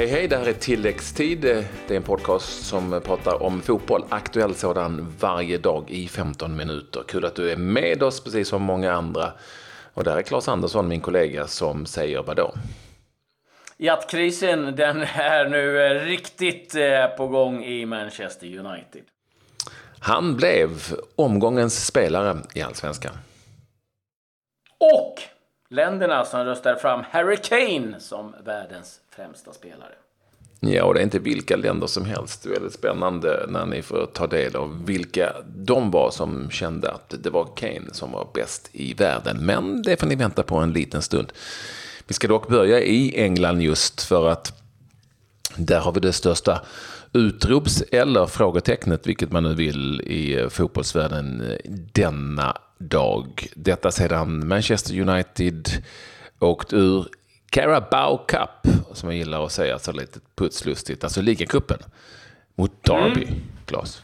Hej 0.00 0.08
hej, 0.08 0.28
det 0.28 0.36
här 0.36 0.46
är 0.46 0.52
Tilläggstid. 0.52 1.40
Det 1.40 1.90
är 1.90 1.96
en 1.96 2.02
podcast 2.02 2.66
som 2.66 3.00
pratar 3.04 3.42
om 3.42 3.62
fotboll, 3.62 4.04
aktuell 4.08 4.54
sådan, 4.54 5.14
varje 5.18 5.58
dag 5.58 5.90
i 5.90 6.08
15 6.08 6.56
minuter. 6.56 7.02
Kul 7.08 7.24
att 7.24 7.34
du 7.34 7.50
är 7.50 7.56
med 7.56 8.02
oss, 8.02 8.24
precis 8.24 8.48
som 8.48 8.62
många 8.62 8.92
andra. 8.92 9.32
Och 9.94 10.04
där 10.04 10.16
är 10.16 10.22
Claes 10.22 10.48
Andersson, 10.48 10.88
min 10.88 11.00
kollega, 11.00 11.46
som 11.46 11.86
säger 11.86 12.22
vadå? 12.22 12.54
Jattkrisen, 13.76 14.76
den 14.76 15.02
är 15.02 15.48
nu 15.48 15.78
riktigt 15.98 16.74
eh, 16.74 17.06
på 17.06 17.26
gång 17.26 17.64
i 17.64 17.86
Manchester 17.86 18.46
United. 18.46 19.02
Han 19.98 20.36
blev 20.36 20.70
omgångens 21.16 21.86
spelare 21.86 22.36
i 22.54 22.62
Allsvenskan. 22.62 23.12
Och 24.78 25.22
länderna 25.68 26.24
som 26.24 26.44
röstar 26.44 26.74
fram 26.74 27.04
Harry 27.10 27.36
Kane 27.36 28.00
som 28.00 28.34
världens 28.44 28.99
främsta 29.16 29.52
spelare. 29.52 29.94
Ja, 30.60 30.84
och 30.84 30.94
det 30.94 31.00
är 31.00 31.04
inte 31.04 31.18
vilka 31.18 31.56
länder 31.56 31.86
som 31.86 32.04
helst. 32.04 32.42
Det 32.42 32.48
är 32.48 32.52
väldigt 32.52 32.72
spännande 32.72 33.46
när 33.48 33.66
ni 33.66 33.82
får 33.82 34.06
ta 34.06 34.26
del 34.26 34.56
av 34.56 34.86
vilka 34.86 35.32
de 35.46 35.90
var 35.90 36.10
som 36.10 36.50
kände 36.50 36.90
att 36.90 37.14
det 37.22 37.30
var 37.30 37.48
Kane 37.56 37.92
som 37.92 38.12
var 38.12 38.28
bäst 38.34 38.68
i 38.72 38.94
världen. 38.94 39.46
Men 39.46 39.82
det 39.82 40.00
får 40.00 40.06
ni 40.06 40.14
vänta 40.14 40.42
på 40.42 40.56
en 40.56 40.72
liten 40.72 41.02
stund. 41.02 41.32
Vi 42.06 42.14
ska 42.14 42.28
dock 42.28 42.48
börja 42.48 42.80
i 42.80 43.20
England 43.20 43.60
just 43.60 44.02
för 44.02 44.28
att 44.28 44.62
där 45.56 45.80
har 45.80 45.92
vi 45.92 46.00
det 46.00 46.12
största 46.12 46.60
utrops 47.12 47.82
eller 47.82 48.26
frågetecknet, 48.26 49.06
vilket 49.06 49.32
man 49.32 49.42
nu 49.42 49.54
vill, 49.54 50.00
i 50.00 50.48
fotbollsvärlden 50.50 51.40
eh, 51.40 51.70
denna 51.92 52.56
dag. 52.78 53.46
Detta 53.54 53.90
sedan 53.90 54.48
Manchester 54.48 55.00
United 55.00 55.68
åkt 56.38 56.72
ur 56.72 57.06
Carabao 57.50 58.18
Cup, 58.18 58.74
som 58.92 59.08
jag 59.08 59.18
gillar 59.18 59.44
att 59.44 59.52
säga 59.52 59.78
så 59.78 59.92
lite 59.92 60.20
putslustigt, 60.34 61.04
alltså 61.04 61.22
ligacupen, 61.22 61.78
mot 62.54 62.84
Derby, 62.84 63.22
mm. 63.22 63.40
Klas. 63.66 64.02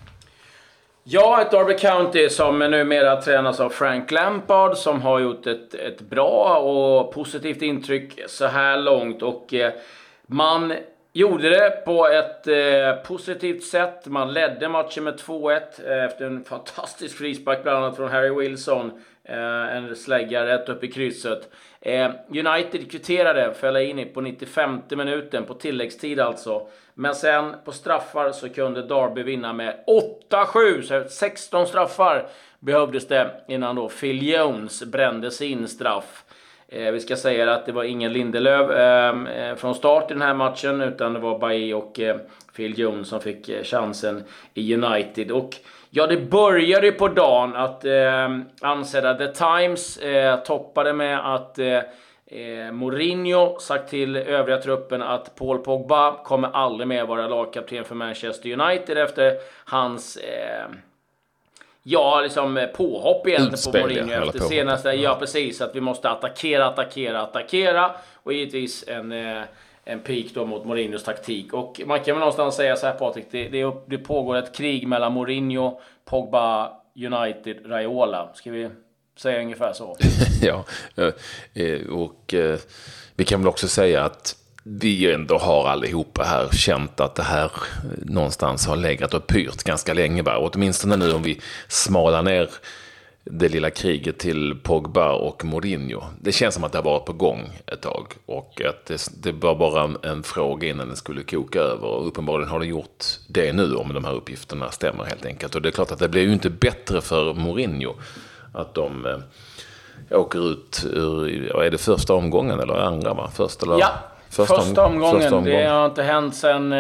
Ja, 1.04 1.42
ett 1.42 1.50
Derby 1.50 1.78
County 1.78 2.28
som 2.28 2.58
numera 2.58 3.22
tränas 3.22 3.60
av 3.60 3.70
Frank 3.70 4.10
Lampard 4.10 4.76
som 4.76 5.02
har 5.02 5.20
gjort 5.20 5.46
ett, 5.46 5.74
ett 5.74 6.00
bra 6.00 6.58
och 6.58 7.12
positivt 7.12 7.62
intryck 7.62 8.20
så 8.28 8.46
här 8.46 8.76
långt. 8.76 9.22
Och 9.22 9.54
eh, 9.54 9.72
man 10.26 10.72
gjorde 11.16 11.48
det 11.48 11.84
på 11.84 12.08
ett 12.08 12.46
eh, 12.46 13.02
positivt 13.06 13.64
sätt. 13.64 14.06
Man 14.06 14.32
ledde 14.32 14.68
matchen 14.68 15.04
med 15.04 15.14
2-1 15.20 15.60
eh, 15.86 16.04
efter 16.04 16.24
en 16.24 16.44
fantastisk 16.44 17.18
frispark 17.18 17.62
bland 17.62 17.78
annat 17.78 17.96
från 17.96 18.10
Harry 18.10 18.30
Wilson. 18.30 18.90
Eh, 19.24 19.76
en 19.76 19.96
slägga 19.96 20.46
rätt 20.46 20.68
upp 20.68 20.84
i 20.84 20.92
krysset. 20.92 21.50
Eh, 21.80 22.10
United 22.28 22.90
kvitterade, 22.90 23.84
in 23.84 24.12
på 24.14 24.20
95 24.20 24.80
minuten, 24.88 25.44
på 25.44 25.54
tilläggstid 25.54 26.20
alltså. 26.20 26.66
Men 26.94 27.14
sen 27.14 27.54
på 27.64 27.72
straffar 27.72 28.32
så 28.32 28.48
kunde 28.48 28.82
Derby 28.82 29.22
vinna 29.22 29.52
med 29.52 29.84
8-7, 30.30 30.82
så 30.82 31.08
16 31.08 31.66
straffar 31.66 32.26
behövdes 32.58 33.08
det 33.08 33.30
innan 33.48 33.76
då 33.76 33.88
Phil 33.88 34.28
Jones 34.28 34.84
brände 34.84 35.30
sin 35.30 35.68
straff. 35.68 36.24
Eh, 36.68 36.90
vi 36.92 37.00
ska 37.00 37.16
säga 37.16 37.52
att 37.54 37.66
det 37.66 37.72
var 37.72 37.84
ingen 37.84 38.12
Lindelöf 38.12 38.70
ehm, 38.70 39.26
eh, 39.26 39.54
från 39.54 39.74
start 39.74 40.10
i 40.10 40.14
den 40.14 40.22
här 40.22 40.34
matchen, 40.34 40.80
utan 40.80 41.12
det 41.12 41.18
var 41.18 41.38
Bailly 41.38 41.72
och 41.72 42.00
eh, 42.00 42.16
Phil 42.56 42.78
Jones 42.78 43.08
som 43.08 43.20
fick 43.20 43.48
eh, 43.48 43.62
chansen 43.62 44.24
i 44.54 44.74
United. 44.74 45.30
Och 45.30 45.50
ja, 45.90 46.06
det 46.06 46.16
började 46.16 46.86
ju 46.86 46.92
på 46.92 47.08
dagen 47.08 47.56
att 47.56 47.84
eh, 47.84 48.38
ansedda 48.60 49.14
The 49.14 49.26
Times 49.26 49.96
eh, 49.98 50.36
toppade 50.36 50.92
med 50.92 51.34
att 51.34 51.58
eh, 51.58 51.80
eh, 52.26 52.72
Mourinho 52.72 53.58
sagt 53.58 53.90
till 53.90 54.16
övriga 54.16 54.58
truppen 54.58 55.02
att 55.02 55.36
Paul 55.36 55.58
Pogba 55.58 56.24
kommer 56.24 56.48
aldrig 56.48 56.88
mer 56.88 57.06
vara 57.06 57.28
lagkapten 57.28 57.84
för 57.84 57.94
Manchester 57.94 58.60
United 58.60 58.98
efter 58.98 59.32
hans 59.64 60.16
eh, 60.16 60.66
Ja, 61.88 62.20
liksom 62.20 62.68
påhopp 62.74 63.26
egentligen 63.26 63.54
Utspel, 63.54 63.82
på 63.82 63.88
Mourinho 63.88 64.26
efter 64.26 64.38
senaste... 64.40 64.88
Ja, 64.92 65.16
precis. 65.20 65.60
Att 65.60 65.76
vi 65.76 65.80
måste 65.80 66.10
attackera, 66.10 66.66
attackera, 66.66 67.22
attackera. 67.22 67.90
Och 68.14 68.32
givetvis 68.32 68.84
en, 68.88 69.12
eh, 69.12 69.42
en 69.84 70.00
peak 70.00 70.26
då 70.34 70.46
mot 70.46 70.64
Mourinhos 70.64 71.04
taktik. 71.04 71.52
Och 71.52 71.80
man 71.86 71.98
kan 71.98 72.14
väl 72.14 72.18
någonstans 72.18 72.56
säga 72.56 72.76
så 72.76 72.86
här 72.86 72.94
Patrik, 72.94 73.26
det, 73.30 73.48
det, 73.48 73.74
det 73.86 73.98
pågår 73.98 74.36
ett 74.36 74.56
krig 74.56 74.88
mellan 74.88 75.12
Mourinho, 75.12 75.80
Pogba, 76.04 76.72
United, 76.96 77.70
Raiola. 77.70 78.30
Ska 78.34 78.50
vi 78.50 78.68
säga 79.16 79.40
ungefär 79.40 79.72
så? 79.72 79.96
ja, 80.42 80.64
eh, 81.54 81.86
och 81.90 82.34
eh, 82.34 82.58
vi 83.16 83.24
kan 83.24 83.40
väl 83.40 83.48
också 83.48 83.68
säga 83.68 84.04
att 84.04 84.36
vi 84.68 85.12
ändå 85.12 85.38
har 85.38 85.68
allihopa 85.68 86.22
här 86.22 86.48
känt 86.52 87.00
att 87.00 87.14
det 87.14 87.22
här 87.22 87.44
eh, 87.44 87.50
någonstans 88.02 88.66
har 88.66 88.76
legat 88.76 89.14
och 89.14 89.26
pyrt 89.26 89.62
ganska 89.62 89.94
länge. 89.94 90.22
Va? 90.22 90.38
åtminstone 90.38 90.96
nu 90.96 91.12
om 91.12 91.22
vi 91.22 91.40
smalar 91.68 92.22
ner 92.22 92.50
det 93.24 93.48
lilla 93.48 93.70
kriget 93.70 94.18
till 94.18 94.54
Pogba 94.62 95.12
och 95.12 95.44
Mourinho. 95.44 96.02
Det 96.20 96.32
känns 96.32 96.54
som 96.54 96.64
att 96.64 96.72
det 96.72 96.78
har 96.78 96.84
varit 96.84 97.04
på 97.04 97.12
gång 97.12 97.58
ett 97.66 97.80
tag 97.80 98.06
och 98.26 98.62
att 98.68 98.86
det, 98.86 99.08
det 99.22 99.32
var 99.32 99.54
bara 99.54 99.84
en, 99.84 99.96
en 100.02 100.22
fråga 100.22 100.68
innan 100.68 100.88
det 100.88 100.96
skulle 100.96 101.22
koka 101.22 101.60
över. 101.60 101.86
Och 101.86 102.06
uppenbarligen 102.06 102.50
har 102.50 102.60
det 102.60 102.66
gjort 102.66 103.04
det 103.28 103.52
nu 103.52 103.74
om 103.74 103.94
de 103.94 104.04
här 104.04 104.14
uppgifterna 104.14 104.70
stämmer 104.70 105.04
helt 105.04 105.26
enkelt. 105.26 105.54
Och 105.54 105.62
det 105.62 105.68
är 105.68 105.72
klart 105.72 105.92
att 105.92 105.98
det 105.98 106.08
blir 106.08 106.22
ju 106.22 106.32
inte 106.32 106.50
bättre 106.50 107.00
för 107.00 107.34
Mourinho 107.34 107.94
att 108.52 108.74
de 108.74 109.06
eh, 109.06 110.18
åker 110.20 110.50
ut 110.50 110.86
ur, 110.92 111.56
är 111.62 111.70
det 111.70 111.78
första 111.78 112.14
omgången 112.14 112.60
eller 112.60 112.74
andra 112.74 113.14
va? 113.14 113.30
Första 113.34 113.66
eller? 113.66 113.78
Ja, 113.78 113.92
första, 114.36 114.60
första, 114.60 114.86
omgången. 114.86 115.20
första 115.20 115.36
omgången. 115.36 115.60
Det 115.60 115.66
har 115.66 115.86
inte 115.86 116.02
hänt 116.02 116.34
sedan 116.34 116.74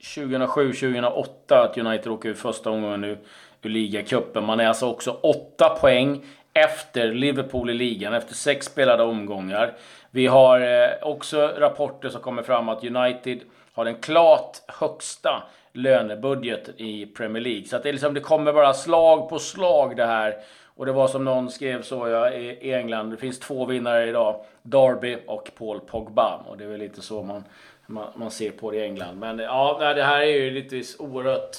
2007-2008 0.00 1.26
eh, 1.50 1.60
att 1.60 1.78
United 1.78 2.12
åker 2.12 2.28
ut 2.28 2.38
första 2.38 2.70
omgången 2.70 3.00
nu 3.00 3.18
ur 3.62 3.70
ligacupen. 3.70 4.44
Man 4.44 4.60
är 4.60 4.66
alltså 4.66 4.86
också 4.86 5.10
åtta 5.10 5.68
poäng 5.68 6.24
efter 6.52 7.12
Liverpool 7.12 7.70
i 7.70 7.74
ligan, 7.74 8.14
efter 8.14 8.34
sex 8.34 8.66
spelade 8.66 9.02
omgångar. 9.02 9.74
Vi 10.10 10.26
har 10.26 10.60
eh, 10.60 10.88
också 11.02 11.52
rapporter 11.58 12.08
som 12.08 12.20
kommer 12.20 12.42
fram 12.42 12.68
att 12.68 12.84
United 12.84 13.40
har 13.74 13.84
den 13.84 13.94
klart 13.94 14.56
högsta 14.68 15.42
lönebudget 15.72 16.70
i 16.76 17.06
Premier 17.06 17.42
League. 17.42 17.64
Så 17.64 17.76
att 17.76 17.82
det, 17.82 17.92
liksom, 17.92 18.14
det 18.14 18.20
kommer 18.20 18.52
bara 18.52 18.74
slag 18.74 19.28
på 19.28 19.38
slag 19.38 19.96
det 19.96 20.06
här. 20.06 20.36
Och 20.74 20.86
det 20.86 20.92
var 20.92 21.08
som 21.08 21.24
någon 21.24 21.50
skrev 21.50 21.82
så 21.82 22.08
ja, 22.08 22.30
i 22.30 22.72
England, 22.72 23.10
det 23.10 23.16
finns 23.16 23.38
två 23.38 23.66
vinnare 23.66 24.08
idag. 24.08 24.44
Derby 24.62 25.18
och 25.26 25.50
Paul 25.58 25.80
Pogba. 25.80 26.44
Och 26.46 26.58
det 26.58 26.64
är 26.64 26.68
väl 26.68 26.80
lite 26.80 27.02
så 27.02 27.22
man, 27.22 27.44
man, 27.86 28.06
man 28.14 28.30
ser 28.30 28.50
på 28.50 28.70
det 28.70 28.76
i 28.76 28.82
England. 28.82 29.18
Men 29.18 29.38
ja, 29.38 29.92
det 29.96 30.02
här 30.02 30.20
är 30.20 30.26
ju 30.26 30.50
lite 30.50 30.82
oerhört 30.98 31.56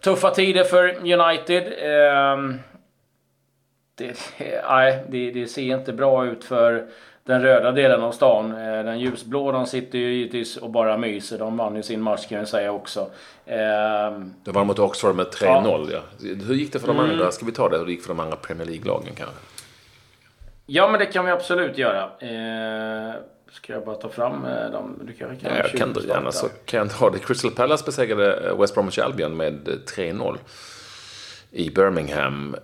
Tuffa 0.00 0.30
tider 0.30 0.64
för 0.64 0.88
United. 0.98 1.64
Eh, 1.66 2.56
det, 3.94 4.16
nej, 4.68 5.04
det, 5.08 5.30
det, 5.30 5.46
ser 5.46 5.76
inte 5.76 5.92
bra 5.92 6.26
ut 6.26 6.44
för 6.44 6.88
den 7.26 7.42
röda 7.42 7.72
delen 7.72 8.02
av 8.02 8.12
stan. 8.12 8.52
Eh, 8.52 8.84
den 8.84 8.98
ljusblå, 8.98 9.52
de 9.52 9.66
sitter 9.66 9.98
ju 9.98 10.14
givetvis 10.14 10.56
och 10.56 10.70
bara 10.70 10.96
myser. 10.98 11.38
De 11.38 11.56
vann 11.56 11.76
ju 11.76 11.82
sin 11.82 12.02
match 12.02 12.26
kan 12.28 12.38
jag 12.38 12.48
säga 12.48 12.72
också. 12.72 13.00
Eh, 13.46 13.56
det 14.44 14.52
var 14.52 14.64
mot 14.64 14.78
Oxford 14.78 15.16
med 15.16 15.26
3-0 15.26 15.88
ja. 15.92 15.98
ja. 16.18 16.34
Hur 16.46 16.54
gick 16.54 16.72
det 16.72 16.78
för 16.78 16.86
de 16.86 16.98
mm. 16.98 17.10
andra? 17.10 17.30
Ska 17.30 17.46
vi 17.46 17.52
ta 17.52 17.68
det? 17.68 17.78
Hur 17.78 17.86
det 17.86 17.92
gick 17.92 18.02
för 18.02 18.08
de 18.08 18.20
andra 18.20 18.36
Premier 18.36 18.66
League-lagen 18.66 19.14
kanske? 19.16 19.36
Ja, 20.66 20.88
men 20.88 21.00
det 21.00 21.06
kan 21.06 21.24
vi 21.24 21.30
absolut 21.30 21.78
göra. 21.78 22.02
Eh, 22.18 23.14
Ska 23.50 23.72
jag 23.72 23.84
bara 23.84 23.96
ta 23.96 24.08
fram 24.08 24.44
eh, 24.44 24.70
dem? 24.70 25.00
Du 25.02 25.12
kan, 25.12 25.36
kan 25.36 25.54
ja, 25.54 25.58
jag 25.58 25.70
kan 25.70 25.94
gärna 26.08 26.32
så 26.32 26.46
kan 26.64 26.78
jag 26.78 26.90
ta 26.90 27.10
det. 27.10 27.18
Crystal 27.18 27.50
Palace 27.50 27.84
besegrade 27.84 28.54
West 28.58 28.74
Bromwich 28.74 28.98
Albion 28.98 29.36
med 29.36 29.68
3-0 29.96 30.28
eh, 30.28 30.34
i 31.52 31.70
Birmingham. 31.70 32.56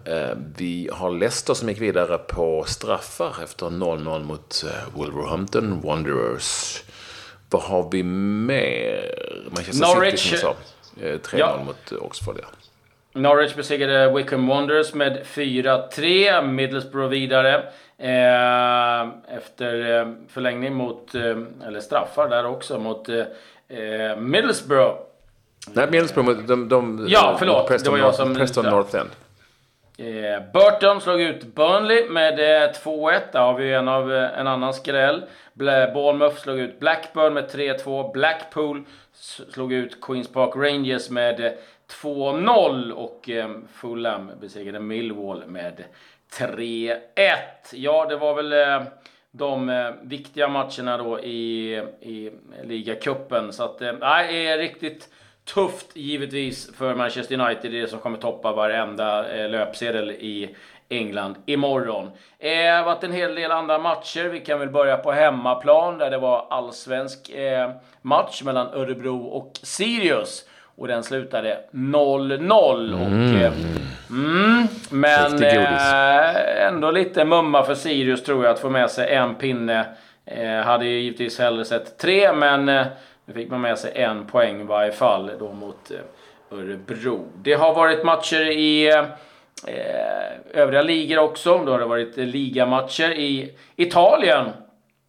Vi 0.56 0.91
har 0.93 1.10
Leicester 1.10 1.54
som 1.54 1.68
gick 1.68 1.80
vidare 1.80 2.18
på 2.18 2.65
straffar 2.66 3.42
efter 3.45 3.66
0-0 3.66 4.24
mot 4.24 4.65
Wolverhampton 4.95 5.80
Wanderers. 5.80 6.83
Vad 7.51 7.62
har 7.62 7.91
vi 7.92 8.03
mer? 8.03 9.15
Manchester 9.51 9.95
Norwich. 9.95 10.21
City 10.21 10.36
som 10.36 10.54
jag 11.01 11.21
sa. 11.21 11.36
3-0 11.36 11.39
ja. 11.39 11.65
mot 11.65 11.92
Oxford, 12.03 12.36
ja. 12.42 12.48
Norwich 13.15 13.54
besegrade 13.54 14.15
Wickham 14.15 14.47
Wanderers 14.47 14.95
med 14.95 15.22
4-3. 15.24 16.47
Middlesbrough 16.47 17.09
vidare. 17.09 17.54
Eh, 17.98 19.36
efter 19.36 20.01
eh, 20.01 20.12
förlängning 20.28 20.74
mot, 20.74 21.15
eh, 21.15 21.39
eller 21.66 21.80
straffar 21.80 22.28
där 22.28 22.47
också, 22.47 22.78
mot 22.78 23.09
eh, 23.09 24.16
Middlesbrough. 24.18 24.97
Nej, 25.70 25.91
Middlesbrough, 25.91 26.42
de, 26.47 26.68
de, 26.68 27.06
ja, 27.09 27.36
förlåt. 27.38 27.68
Preston, 27.68 27.94
det 27.94 28.00
var 28.00 28.06
jag 28.06 28.14
som... 28.14 28.34
Preston 28.34 28.64
North 28.64 28.97
End. 28.97 29.10
Eh, 29.97 30.42
Burton 30.53 31.00
slog 31.00 31.20
ut 31.20 31.54
Burnley 31.54 32.09
med 32.09 32.64
eh, 32.64 32.70
2-1. 32.70 33.20
Där 33.32 33.41
har 33.41 33.54
vi 33.54 33.72
en, 33.72 33.88
av, 33.88 34.12
eh, 34.12 34.38
en 34.38 34.47
annan 34.47 34.74
skräll. 34.74 35.24
Bournemouth 35.54 36.36
slog 36.36 36.59
ut 36.59 36.80
Blackburn 36.80 37.34
med 37.34 37.50
3-2. 37.50 38.12
Blackpool 38.12 38.84
slog 39.53 39.72
ut 39.72 40.00
Queens 40.00 40.28
Park 40.28 40.50
Rangers 40.56 41.10
med 41.10 41.56
2-0. 42.03 42.91
Och 42.91 43.30
eh, 43.30 43.50
Fulham 43.74 44.30
besegrade 44.41 44.80
Millwall 44.80 45.47
med 45.47 45.84
3-1. 46.38 46.98
Ja, 47.72 48.06
det 48.06 48.16
var 48.16 48.34
väl... 48.34 48.53
Eh, 48.53 48.82
de 49.34 49.68
eh, 49.68 49.91
viktiga 50.03 50.48
matcherna 50.48 50.98
då 50.98 51.20
i, 51.20 51.76
i 52.00 52.30
ligacupen. 52.65 53.53
Så 53.53 53.65
att, 53.65 53.82
eh, 53.82 53.92
det 53.92 54.47
är 54.47 54.58
riktigt 54.58 55.08
tufft 55.54 55.97
givetvis 55.97 56.77
för 56.77 56.95
Manchester 56.95 57.41
United. 57.41 57.71
Det 57.71 57.78
är 57.78 57.83
det 57.83 57.89
som 57.89 57.99
kommer 57.99 58.19
toppa 58.19 58.53
varenda 58.53 59.34
eh, 59.34 59.51
löpsedel 59.51 60.10
i 60.10 60.54
England 60.89 61.37
imorgon. 61.47 62.10
Det 62.39 62.66
eh, 62.66 62.77
har 62.77 62.84
varit 62.84 63.04
en 63.04 63.13
hel 63.13 63.34
del 63.34 63.51
andra 63.51 63.78
matcher. 63.78 64.25
Vi 64.25 64.41
kan 64.41 64.59
väl 64.59 64.69
börja 64.69 64.97
på 64.97 65.13
hemmaplan 65.13 65.99
där 65.99 66.10
det 66.10 66.19
var 66.19 66.47
allsvensk 66.51 67.31
eh, 67.31 67.71
match 68.03 68.43
mellan 68.43 68.66
Örebro 68.66 69.27
och 69.27 69.53
Sirius. 69.63 70.45
Och 70.77 70.89
den 70.89 71.03
slutade 71.03 71.59
0-0. 71.72 72.95
Mm. 72.95 73.37
Eh, 73.37 73.53
mm, 74.10 74.69
men 74.91 75.43
eh, 75.43 76.66
ändå 76.66 76.91
lite 76.91 77.25
mumma 77.25 77.65
för 77.65 77.75
Sirius 77.75 78.22
tror 78.22 78.45
jag 78.45 78.53
att 78.53 78.60
få 78.60 78.71
med 78.71 78.91
sig 78.91 79.15
en 79.15 79.34
pinne. 79.34 79.87
Eh, 80.27 80.60
hade 80.60 80.84
ju 80.84 81.01
givetvis 81.01 81.39
hellre 81.39 81.65
sett 81.65 81.99
tre, 81.99 82.33
men 82.33 82.69
eh, 82.69 82.87
nu 83.32 83.40
fick 83.40 83.50
man 83.50 83.60
med 83.60 83.78
sig 83.78 83.92
en 83.94 84.26
poäng 84.26 84.60
i 84.60 84.64
varje 84.64 84.92
fall 84.92 85.30
då 85.38 85.52
mot 85.52 85.90
eh, 85.90 86.58
Örebro. 86.58 87.24
Det 87.42 87.54
har 87.54 87.74
varit 87.74 88.04
matcher 88.04 88.50
i 88.50 88.92
eh, 88.92 89.04
övriga 90.52 90.82
ligor 90.82 91.18
också. 91.18 91.58
Då 91.58 91.72
har 91.72 91.78
det 91.78 91.84
varit 91.84 92.16
ligamatcher 92.16 93.10
i 93.10 93.52
Italien. 93.76 94.50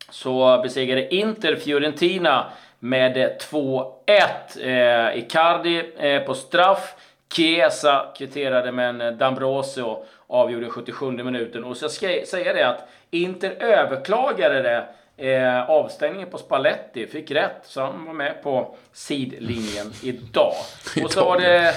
Så 0.09 0.59
besegrade 0.63 1.15
Inter 1.15 1.55
Fiorentina 1.55 2.45
med 2.79 3.17
eh, 3.17 3.29
2-1. 3.51 3.91
Eh, 4.61 5.17
Icardi 5.17 5.83
eh, 5.97 6.21
på 6.21 6.33
straff. 6.33 6.95
Chiesa 7.33 8.05
kvitterade 8.17 8.71
med 8.71 8.89
en 8.89 9.01
eh, 9.01 9.11
D'Ambrosio 9.11 10.03
avgjorde 10.27 10.69
77 10.69 11.11
minuten. 11.11 11.63
Och 11.63 11.77
så 11.77 11.89
ska 11.89 12.11
jag 12.11 12.27
säga 12.27 12.53
det 12.53 12.67
att 12.67 12.89
Inter 13.11 13.51
överklagade 13.59 14.61
det 14.61 14.85
Eh, 15.17 15.69
avstängningen 15.69 16.29
på 16.29 16.37
Spalletti 16.37 17.07
fick 17.07 17.31
rätt, 17.31 17.61
så 17.63 17.81
han 17.81 18.05
var 18.05 18.13
med 18.13 18.43
på 18.43 18.75
sidlinjen 18.93 19.91
idag. 20.03 20.53
Och 21.03 21.11
så 21.11 21.25
var 21.25 21.39
det... 21.39 21.73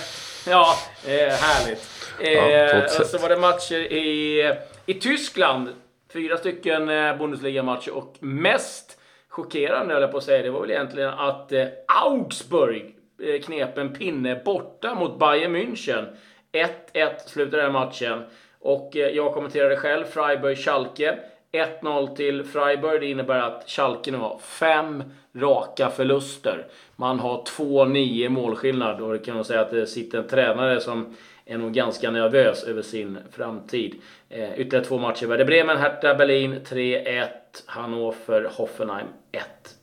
Ja, 0.48 0.74
eh, 1.06 1.32
härligt. 1.32 1.88
Eh, 2.20 2.32
ja, 2.32 2.84
och 3.00 3.06
så 3.06 3.18
var 3.18 3.28
det 3.28 3.36
matcher 3.36 3.92
i, 3.92 4.42
i 4.86 4.94
Tyskland. 4.94 5.68
Fyra 6.12 6.36
stycken 6.36 6.88
eh, 6.88 7.16
Bundesliga-matcher 7.16 7.90
och 7.90 8.14
mest 8.20 8.98
chockerande, 9.28 9.94
höll 9.94 10.02
jag 10.02 10.10
på 10.10 10.18
att 10.18 10.24
säga, 10.24 10.42
det 10.42 10.50
var 10.50 10.60
väl 10.60 10.70
egentligen 10.70 11.10
att 11.10 11.52
eh, 11.52 11.66
Augsburg 11.86 12.94
eh, 13.22 13.40
knep 13.40 13.78
en 13.78 13.92
pinne 13.92 14.42
borta 14.44 14.94
mot 14.94 15.18
Bayern 15.18 15.56
München. 15.56 16.16
1-1 16.52 17.10
slutade 17.26 17.62
den 17.62 17.72
matchen. 17.72 18.24
Och 18.60 18.96
eh, 18.96 19.08
jag 19.08 19.34
kommenterade 19.34 19.76
själv 19.76 20.04
Freiburg-Schalke. 20.04 21.18
1-0 21.64 22.16
till 22.16 22.44
Freiburg. 22.44 23.00
Det 23.00 23.06
innebär 23.06 23.38
att 23.38 23.64
Schalke 23.66 24.10
nu 24.10 24.18
har 24.18 24.38
fem 24.38 25.04
raka 25.34 25.90
förluster. 25.90 26.66
Man 26.96 27.20
har 27.20 27.42
2-9 27.42 28.28
målskillnad 28.28 29.00
och 29.00 29.12
det 29.12 29.18
kan 29.18 29.34
man 29.34 29.44
säga 29.44 29.60
att 29.60 29.70
det 29.70 29.86
sitter 29.86 30.18
en 30.18 30.28
tränare 30.28 30.80
som 30.80 31.16
är 31.44 31.58
nog 31.58 31.72
ganska 31.72 32.10
nervös 32.10 32.64
över 32.64 32.82
sin 32.82 33.18
framtid. 33.32 33.94
Eh, 34.28 34.60
ytterligare 34.60 34.84
två 34.84 34.98
matcher. 34.98 35.26
Werder 35.26 35.44
Bremen, 35.44 35.76
Hertha 35.76 36.14
Berlin 36.14 36.60
3-1. 36.64 37.28
Hannover, 37.66 38.50
Hoffenheim 38.56 39.06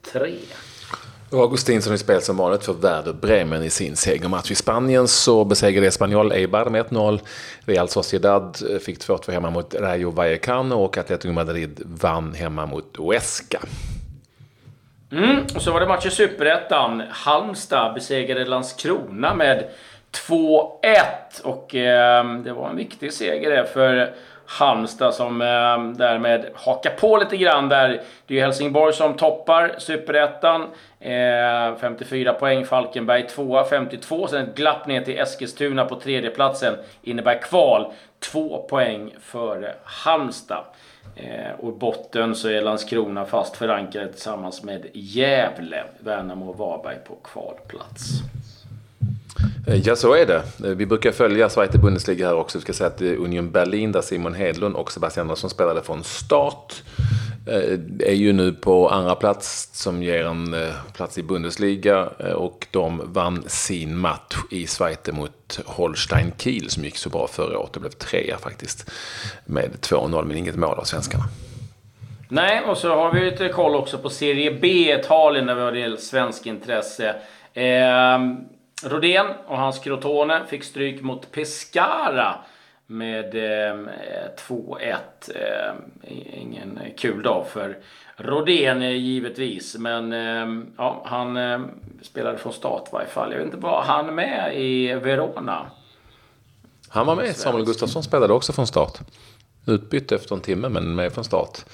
1-3. 0.03 0.72
Och 1.33 1.41
Augustinsson 1.41 1.93
i 1.93 1.97
spel 1.97 2.21
som 2.21 2.37
vanligt 2.37 2.65
för 2.65 2.73
Werder 2.73 3.13
Bremen 3.13 3.63
i 3.63 3.69
sin 3.69 3.95
segermatch. 3.95 4.51
I 4.51 4.55
Spanien 4.55 5.07
så 5.07 5.45
besegrade 5.45 5.87
Espanyol 5.87 6.31
Eibar 6.31 6.65
med 6.65 6.85
1-0. 6.85 7.19
Real 7.65 7.89
Sociedad 7.89 8.57
fick 8.81 8.99
2-2 8.99 9.31
hemma 9.31 9.49
mot 9.49 9.75
Rayo 9.75 10.09
Vallecano 10.09 10.75
och 10.75 10.97
Atletico 10.97 11.33
Madrid 11.33 11.81
vann 11.85 12.33
hemma 12.33 12.65
mot 12.65 12.97
Huesca. 12.97 13.59
Mm, 15.11 15.43
och 15.55 15.61
så 15.61 15.71
var 15.71 15.79
det 15.79 15.87
match 15.87 16.05
i 16.05 16.09
Superettan. 16.09 17.03
Halmstad 17.09 17.93
besegrade 17.93 18.45
Landskrona 18.45 19.35
med 19.35 19.63
2-1. 20.27 21.41
Och 21.43 21.75
eh, 21.75 22.37
det 22.43 22.53
var 22.53 22.69
en 22.69 22.75
viktig 22.75 23.13
seger 23.13 23.49
det 23.49 23.65
för 23.73 24.13
Halmstad 24.45 25.13
som 25.13 25.41
eh, 25.41 25.97
därmed 25.97 26.45
hakar 26.55 26.91
på 26.91 27.17
lite 27.17 27.37
grann 27.37 27.69
där. 27.69 28.01
Det 28.27 28.39
är 28.39 28.41
Helsingborg 28.41 28.93
som 28.93 29.13
toppar 29.13 29.75
Superettan. 29.77 30.61
Eh, 30.99 31.75
54 31.79 32.33
poäng, 32.33 32.65
Falkenberg 32.65 33.27
2 33.27 33.63
52. 33.63 34.27
Sen 34.27 34.47
ett 34.47 34.55
glapp 34.55 34.87
ner 34.87 35.01
till 35.01 35.19
Eskilstuna 35.19 35.85
på 35.85 35.95
tredjeplatsen. 35.95 36.75
Innebär 37.01 37.41
kval. 37.41 37.93
Två 38.19 38.65
poäng 38.69 39.15
före 39.21 39.73
Halmstad. 39.83 40.63
Eh, 41.15 41.59
och 41.59 41.69
i 41.75 41.79
botten 41.79 42.35
så 42.35 42.49
är 42.49 42.61
Landskrona 42.61 43.25
fast 43.25 43.55
förankrade 43.55 44.11
tillsammans 44.11 44.63
med 44.63 44.85
Gävle, 44.93 45.83
Värnamo 45.99 46.49
och 46.49 46.57
Varberg 46.57 46.97
på 47.07 47.15
kvalplats. 47.15 48.09
Eh, 49.67 49.75
ja, 49.75 49.95
så 49.95 50.13
är 50.13 50.25
det. 50.25 50.43
Eh, 50.63 50.75
vi 50.75 50.85
brukar 50.85 51.11
följa 51.11 51.49
Zweite 51.49 51.77
Bundesliga 51.77 52.27
här 52.27 52.35
också. 52.35 52.57
Vi 52.57 52.61
ska 52.61 52.73
säga 52.73 52.87
att 52.87 52.97
det 52.97 53.09
är 53.09 53.15
Union 53.15 53.51
Berlin 53.51 53.91
där 53.91 54.01
Simon 54.01 54.33
Hedlund 54.33 54.75
och 54.75 54.91
Sebastian 54.91 55.23
Andersson 55.23 55.49
spelade 55.49 55.81
från 55.81 56.03
start. 56.03 56.83
Eh, 57.47 57.79
är 57.99 58.13
ju 58.13 58.33
nu 58.33 58.53
på 58.53 58.89
andra 58.89 59.15
plats 59.15 59.69
som 59.73 60.03
ger 60.03 60.25
en 60.25 60.55
plats 60.93 61.17
i 61.17 61.23
Bundesliga 61.23 62.05
och 62.35 62.67
de 62.71 63.01
vann 63.13 63.43
sin 63.47 63.97
match 63.97 64.35
i 64.51 64.67
Zweite 64.67 65.11
mot 65.11 65.59
Holstein 65.65 66.31
Kiel 66.37 66.69
som 66.69 66.83
gick 66.83 66.97
så 66.97 67.09
bra 67.09 67.27
förra 67.27 67.59
året. 67.59 67.73
Det 67.73 67.79
blev 67.79 67.89
trea 67.89 68.37
faktiskt 68.37 68.91
med 69.45 69.71
2-0 69.81 70.25
men 70.25 70.37
inget 70.37 70.55
mål 70.55 70.79
av 70.79 70.83
svenskarna. 70.83 71.23
Nej, 72.29 72.61
och 72.65 72.77
så 72.77 72.95
har 72.95 73.11
vi 73.11 73.19
lite 73.31 73.49
koll 73.49 73.75
också 73.75 73.97
på 73.97 74.09
Serie 74.09 74.57
B 74.61 74.67
Italien 74.99 75.45
när 75.45 75.55
vi 75.55 75.61
har 75.61 75.71
del 75.71 75.97
svensk 75.97 76.45
intresse. 76.45 77.15
Eh, 77.53 78.19
Rodén 78.83 79.27
och 79.47 79.57
hans 79.57 79.79
Crotone 79.79 80.41
fick 80.47 80.63
stryk 80.63 81.01
mot 81.01 81.31
Pescara 81.31 82.35
med 82.87 83.35
eh, 83.35 83.77
2-1. 84.47 84.95
Eh, 85.35 85.73
ingen 86.41 86.79
kul 86.97 87.23
dag 87.23 87.47
för 87.47 87.77
Rodén 88.15 88.81
eh, 88.81 88.91
givetvis. 88.91 89.75
Men 89.77 90.13
eh, 90.13 90.65
ja, 90.77 91.03
han 91.05 91.37
eh, 91.37 91.59
spelade 92.01 92.37
från 92.37 92.53
start 92.53 92.87
i 92.87 92.89
varje 92.91 93.07
fall. 93.07 93.31
Jag 93.31 93.37
vet 93.37 93.45
inte, 93.45 93.57
var 93.57 93.81
han 93.81 94.15
med 94.15 94.51
i 94.55 94.93
Verona? 94.93 95.65
Han 96.89 97.05
var 97.05 97.15
med. 97.15 97.35
Samuel 97.35 97.65
Gustafsson 97.65 98.03
spelade 98.03 98.33
också 98.33 98.53
från 98.53 98.67
start. 98.67 98.99
Utbytt 99.65 100.11
efter 100.11 100.35
en 100.35 100.41
timme, 100.41 100.69
men 100.69 100.95
med 100.95 101.13
från 101.13 101.23
start. 101.23 101.65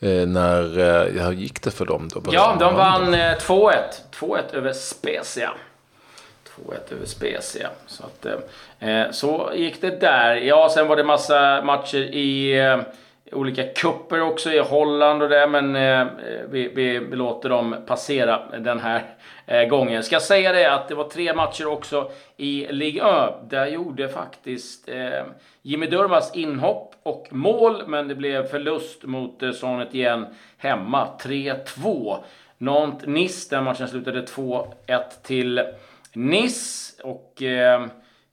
Eh, 0.00 0.26
när, 0.26 0.78
eh, 0.78 1.24
hur 1.24 1.32
gick 1.32 1.62
det 1.62 1.70
för 1.70 1.86
dem 1.86 2.08
då? 2.14 2.22
Ja, 2.32 2.56
de 2.60 2.74
vann 2.74 3.14
2-1. 3.14 3.74
2-1 4.10 4.52
över 4.52 4.72
Spezia. 4.72 5.50
2-1 6.66 6.92
över 6.92 7.06
Spezia. 7.06 7.68
Så, 7.86 8.04
att, 8.04 8.26
eh, 8.26 8.90
eh, 8.90 9.10
så 9.10 9.50
gick 9.54 9.80
det 9.80 10.00
där. 10.00 10.34
Ja, 10.34 10.68
sen 10.74 10.88
var 10.88 10.96
det 10.96 11.04
massa 11.04 11.62
matcher 11.64 11.98
i 11.98 12.58
eh, 12.58 12.80
olika 13.32 13.62
kupper 13.66 14.20
också 14.20 14.52
i 14.52 14.58
Holland 14.58 15.22
och 15.22 15.28
det. 15.28 15.46
Men 15.46 15.76
eh, 15.76 16.00
eh 16.00 16.06
vi, 16.50 16.68
vi, 16.68 16.98
vi, 16.98 17.16
låter 17.16 17.48
dem 17.48 17.76
passera 17.86 18.40
den 18.58 18.80
här 18.80 19.02
eh, 19.46 19.68
gången. 19.68 20.02
Ska 20.02 20.20
säga 20.20 20.52
det 20.52 20.72
att 20.72 20.88
det 20.88 20.94
var 20.94 21.08
tre 21.08 21.34
matcher 21.34 21.66
också 21.66 22.10
i 22.36 22.66
Ligue 22.70 23.26
1. 23.28 23.50
Där 23.50 23.66
gjorde 23.66 24.08
faktiskt 24.08 24.88
eh, 24.88 25.24
Jimmy 25.62 25.86
Durmas 25.86 26.36
inhopp 26.36 26.94
och 27.02 27.26
mål. 27.30 27.82
Men 27.86 28.08
det 28.08 28.14
blev 28.14 28.46
förlust 28.46 29.04
mot 29.04 29.42
eh, 29.42 29.52
Sonet 29.52 29.94
igen 29.94 30.26
hemma. 30.58 31.08
3-2. 31.20 32.16
Nantes-Nice, 32.58 33.50
den 33.50 33.64
matchen 33.64 33.88
slutade 33.88 34.22
2-1 34.22 34.66
till 35.22 35.62
Nice 36.12 37.02
och 37.02 37.42
eh, 37.42 37.82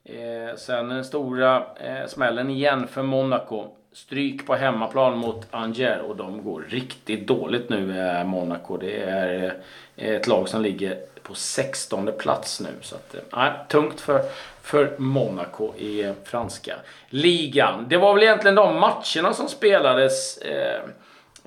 eh, 0.03 0.55
sen 0.57 0.89
den 0.89 1.05
stora 1.05 1.65
eh, 1.79 2.07
smällen 2.07 2.50
igen 2.50 2.88
för 2.88 3.03
Monaco. 3.03 3.67
Stryk 3.93 4.48
på 4.48 4.55
hemmaplan 4.55 5.17
mot 5.17 5.48
Angers 5.51 6.01
och 6.01 6.15
de 6.15 6.43
går 6.43 6.65
riktigt 6.69 7.27
dåligt 7.27 7.69
nu, 7.69 8.00
eh, 8.00 8.24
Monaco. 8.24 8.77
Det 8.77 9.03
är 9.03 9.55
eh, 9.96 10.15
ett 10.15 10.27
lag 10.27 10.50
som 10.50 10.62
ligger 10.62 10.98
på 11.24 11.36
16 11.36 12.10
plats 12.19 12.60
nu. 12.60 12.69
Så 12.81 12.96
att, 12.96 13.15
eh, 13.34 13.67
tungt 13.67 14.01
för, 14.01 14.22
för 14.62 14.96
Monaco 14.98 15.74
i 15.77 16.03
eh, 16.03 16.13
franska 16.24 16.75
ligan. 17.10 17.86
Det 17.89 17.98
var 17.98 18.13
väl 18.13 18.24
egentligen 18.24 18.55
de 18.55 18.79
matcherna 18.79 19.34
som 19.34 19.48
spelades 19.48 20.38
eh, 20.38 20.81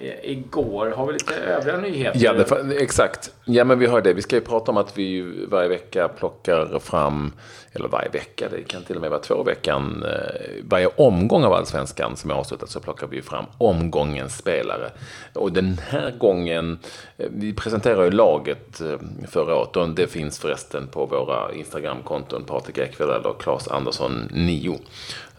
Eh, 0.01 0.31
igår. 0.31 0.91
Har 0.97 1.07
vi 1.07 1.13
lite 1.13 1.35
övriga 1.35 1.77
nyheter? 1.77 2.21
Ja, 2.23 2.33
det, 2.33 2.77
exakt. 2.77 3.33
Ja, 3.45 3.65
men 3.65 3.79
vi 3.79 3.87
har 3.87 4.01
det. 4.01 4.13
Vi 4.13 4.23
ska 4.23 4.37
ju 4.37 4.43
prata 4.43 4.71
om 4.71 4.77
att 4.77 4.99
vi 4.99 5.23
varje 5.49 5.69
vecka 5.69 6.09
plockar 6.09 6.79
fram, 6.79 7.33
eller 7.73 7.89
varje 7.89 8.09
vecka, 8.09 8.49
det 8.51 8.63
kan 8.63 8.85
till 8.85 8.97
och 8.97 9.03
med 9.03 9.11
vara 9.11 9.21
två 9.21 9.43
veckan, 9.43 10.05
eh, 10.07 10.65
varje 10.65 10.87
omgång 10.87 11.45
av 11.45 11.53
Allsvenskan 11.53 12.17
som 12.17 12.31
är 12.31 12.35
avslutad 12.35 12.67
så 12.67 12.81
plockar 12.81 13.07
vi 13.07 13.23
fram 13.23 13.45
omgångens 13.59 14.37
spelare. 14.37 14.91
Och 15.33 15.53
den 15.53 15.81
här 15.89 16.11
gången, 16.19 16.79
eh, 17.17 17.27
vi 17.31 17.53
presenterar 17.53 18.05
ju 18.05 18.11
laget 18.11 18.83
förra 19.29 19.57
året 19.57 19.77
och 19.77 19.89
det 19.89 20.07
finns 20.07 20.39
förresten 20.39 20.87
på 20.87 21.07
våra 21.07 21.55
Instagramkonton, 21.55 22.45
Patrik 22.45 22.79
Ekwall 22.79 23.11
eller 23.11 23.35
Claes 23.39 23.69
Andersson 23.69 24.29
9, 24.31 24.79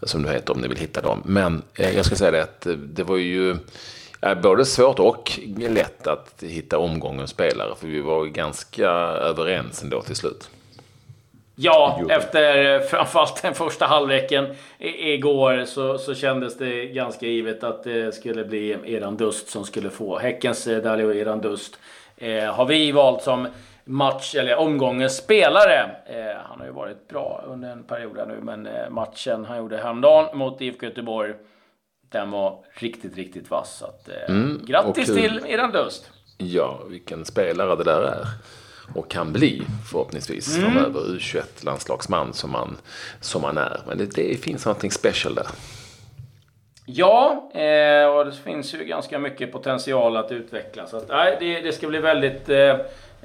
som 0.02 0.22
du 0.22 0.28
heter 0.28 0.52
om 0.52 0.60
ni 0.60 0.68
vill 0.68 0.78
hitta 0.78 1.00
dem. 1.00 1.22
Men 1.24 1.62
jag 1.74 2.04
ska 2.04 2.16
säga 2.16 2.30
det 2.30 2.42
att 2.42 2.66
det 2.76 3.02
var 3.02 3.16
ju 3.16 3.56
både 4.42 4.64
svårt 4.64 4.98
och 4.98 5.38
lätt 5.56 6.06
att 6.06 6.42
hitta 6.42 6.78
omgångens 6.78 7.30
spelare. 7.30 7.74
För 7.74 7.86
vi 7.86 8.00
var 8.00 8.24
ganska 8.26 8.88
överens 8.88 9.82
ändå 9.82 10.02
till 10.02 10.16
slut. 10.16 10.50
Ja, 11.54 11.98
jo. 12.00 12.08
efter 12.10 12.78
framförallt 12.80 13.42
den 13.42 13.54
första 13.54 13.86
halvleken 13.86 14.54
igår 14.78 15.64
så, 15.64 15.98
så 15.98 16.14
kändes 16.14 16.58
det 16.58 16.86
ganska 16.86 17.26
givet 17.26 17.64
att 17.64 17.84
det 17.84 18.14
skulle 18.14 18.44
bli 18.44 18.76
Eran 18.84 19.16
Dust 19.16 19.48
som 19.48 19.64
skulle 19.64 19.90
få 19.90 20.18
Häckens 20.18 20.66
eh, 20.66 20.82
Dalio 20.82 21.14
Eran 21.14 21.40
Dust. 21.40 21.78
Eh, 22.16 22.44
har 22.44 22.66
vi 22.66 22.92
valt 22.92 23.22
som 23.22 23.48
match 23.84 24.34
eller 24.34 24.56
omgångens 24.56 25.16
spelare. 25.16 25.90
Eh, 26.06 26.36
han 26.44 26.60
har 26.60 26.66
ju 26.66 26.72
varit 26.72 27.08
bra 27.08 27.44
under 27.46 27.72
en 27.72 27.82
period 27.82 28.18
här 28.18 28.26
nu, 28.26 28.38
men 28.42 28.66
eh, 28.66 28.90
matchen 28.90 29.44
han 29.44 29.58
gjorde 29.58 29.76
häromdagen 29.76 30.38
mot 30.38 30.60
IFK 30.60 30.86
Göteborg 30.86 31.34
den 32.12 32.30
var 32.30 32.58
riktigt, 32.74 33.16
riktigt 33.16 33.50
vass. 33.50 33.78
Så 33.78 33.84
att, 33.84 34.08
eh, 34.08 34.34
mm, 34.34 34.64
grattis 34.66 35.06
till 35.06 35.40
Eran 35.48 35.72
Dust! 35.72 36.10
Ja, 36.38 36.82
vilken 36.88 37.24
spelare 37.24 37.76
det 37.76 37.84
där 37.84 38.02
är. 38.02 38.26
Och 38.94 39.10
kan 39.10 39.32
bli 39.32 39.62
förhoppningsvis 39.90 40.56
mm. 40.56 40.72
framöver 40.72 41.00
U21-landslagsman 41.00 42.32
som 42.32 42.50
man, 42.50 42.76
som 43.20 43.42
man 43.42 43.58
är. 43.58 43.80
Men 43.88 43.98
det, 43.98 44.14
det 44.14 44.40
finns 44.40 44.66
någonting 44.66 44.90
special 44.90 45.34
där. 45.34 45.46
Ja, 46.86 47.50
eh, 47.54 48.06
och 48.06 48.24
det 48.24 48.32
finns 48.32 48.74
ju 48.74 48.84
ganska 48.84 49.18
mycket 49.18 49.52
potential 49.52 50.16
att 50.16 50.32
utveckla. 50.32 50.86
Så 50.86 50.96
att, 50.96 51.08
nej, 51.08 51.36
det, 51.40 51.60
det 51.60 51.72
ska 51.72 51.88
bli 51.88 51.98
väldigt 51.98 52.48
eh, 52.48 52.76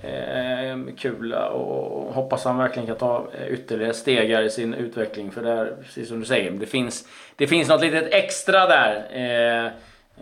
Eh, 0.02 0.70
eh, 0.70 0.78
kul 0.98 1.34
och 1.34 2.14
hoppas 2.14 2.46
han 2.46 2.58
verkligen 2.58 2.88
kan 2.88 2.98
ta 2.98 3.28
eh, 3.40 3.54
ytterligare 3.54 3.94
stegar 3.94 4.42
i 4.42 4.50
sin 4.50 4.74
utveckling. 4.74 5.32
För 5.32 5.44
det 5.44 5.52
är 5.52 5.76
precis 5.84 6.08
som 6.08 6.20
du 6.20 6.26
säger, 6.26 6.52
det 6.52 6.66
finns, 6.66 7.08
det 7.36 7.48
finns 7.48 7.70
något 7.70 7.82
litet 7.82 8.14
extra 8.14 8.68
där 8.68 9.06
eh, 9.12 9.72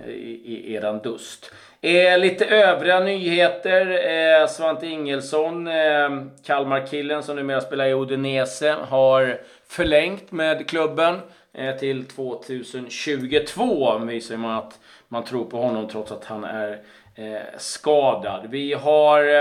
i, 0.10 0.42
i 0.46 0.74
eran 0.74 1.00
dust. 1.00 1.52
Eh, 1.82 2.18
lite 2.18 2.46
övriga 2.46 3.00
nyheter. 3.00 3.88
Eh, 4.42 4.48
Svante 4.48 4.88
Ingelsson, 4.88 5.68
eh, 5.68 6.10
Kalmarkillen 6.46 7.24
som 7.24 7.36
numera 7.36 7.62
spelar 7.62 7.86
i 7.86 7.94
Odinese, 7.94 8.76
har 8.82 9.42
förlängt 9.68 10.32
med 10.32 10.70
klubben 10.70 11.20
eh, 11.54 11.76
till 11.76 12.06
2022. 12.06 13.98
Visar 13.98 14.38
man 14.38 14.58
att 14.58 14.80
man 15.08 15.24
tror 15.24 15.46
på 15.46 15.58
honom 15.58 15.88
trots 15.88 16.12
att 16.12 16.26
han 16.26 16.44
är 16.44 16.80
eh, 17.16 17.42
skadad. 17.58 18.46
Vi 18.50 18.74
har 18.74 19.40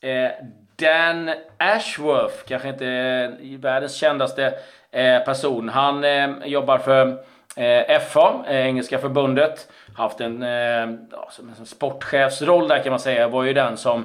eh, 0.00 0.30
Dan 0.76 1.30
Ashworth, 1.58 2.44
kanske 2.48 2.68
inte 2.68 2.86
eh, 2.86 3.58
världens 3.58 3.94
kändaste 3.94 4.54
eh, 4.90 5.18
person. 5.24 5.68
Han 5.68 6.04
eh, 6.04 6.30
jobbar 6.44 6.78
för 6.78 7.18
eh, 7.56 8.00
FA, 8.00 8.44
eh, 8.48 8.66
Engelska 8.66 8.98
förbundet. 8.98 9.68
Haft 9.96 10.20
en, 10.20 10.42
eh, 10.42 10.98
ja, 11.10 11.28
som 11.30 11.52
en 11.58 11.66
sportchefsroll 11.66 12.68
där 12.68 12.82
kan 12.82 12.90
man 12.90 13.00
säga. 13.00 13.28
Var 13.28 13.44
ju 13.44 13.52
den 13.52 13.76
som 13.76 14.04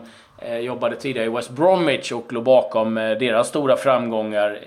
jobbade 0.61 0.95
tidigare 0.95 1.27
i 1.27 1.29
West 1.29 1.49
Bromwich 1.49 2.11
och 2.11 2.33
låg 2.33 2.43
bakom 2.43 2.95
deras 2.95 3.47
stora 3.47 3.77
framgångar 3.77 4.59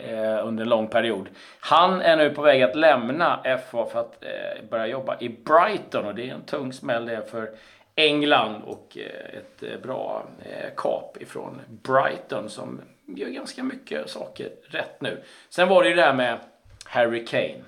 under 0.45 0.63
en 0.63 0.69
lång 0.69 0.89
period. 0.89 1.29
Han 1.61 2.01
är 2.01 2.17
nu 2.17 2.31
på 2.31 2.43
väg 2.43 2.63
att 2.63 2.77
lämna 2.77 3.41
FA 3.43 3.87
för 3.87 4.01
att 4.01 4.25
börja 4.71 4.87
jobba 4.87 5.17
i 5.21 5.29
Brighton 5.29 6.07
och 6.07 6.15
det 6.15 6.31
är 6.31 6.35
en 6.35 6.43
tung 6.43 6.73
smäll 6.73 7.07
det 7.07 7.31
för 7.31 7.49
England 7.97 8.63
och 8.67 8.99
eh, 9.01 9.39
ett 9.39 9.63
eh, 9.63 9.81
bra 9.83 10.27
eh, 10.45 10.71
kap 10.77 11.17
ifrån 11.21 11.61
Brighton 11.83 12.51
som 12.51 12.81
gör 13.07 13.29
ganska 13.29 13.63
mycket 13.63 14.11
saker 14.11 14.51
rätt 14.69 15.01
nu. 15.01 15.23
Sen 15.49 15.69
var 15.69 15.83
det 15.83 15.89
ju 15.89 15.95
det 15.95 16.03
här 16.03 16.15
med 16.15 16.39
Harry 16.85 17.25
Kane. 17.25 17.63